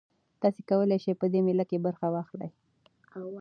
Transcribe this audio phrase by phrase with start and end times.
[0.41, 2.49] تاسي کولای شئ په دې مېله کې برخه واخلئ.